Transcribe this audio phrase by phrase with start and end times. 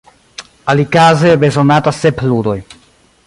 [0.73, 2.57] Alikaze bezonatas sep ludoj.